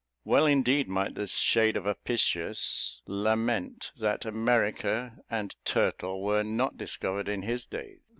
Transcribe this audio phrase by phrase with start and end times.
[0.25, 7.29] Well, indeed might the shade of Apicius[A] lament that America and turtle were not discovered
[7.29, 8.09] in his days.